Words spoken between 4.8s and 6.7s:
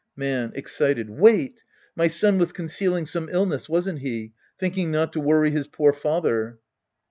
not to wony his poor father.